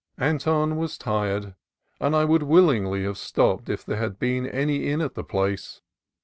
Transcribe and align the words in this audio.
Anton 0.17 0.77
was 0.77 0.97
tired, 0.97 1.53
and 1.99 2.15
I 2.15 2.25
would 2.25 2.41
willingly 2.41 3.03
have 3.03 3.19
stopped 3.19 3.69
if 3.69 3.85
there 3.85 3.97
had 3.97 4.17
been 4.17 4.47
any 4.47 4.87
inn 4.87 4.99
at 4.99 5.13
the 5.13 5.23
place. 5.23 5.81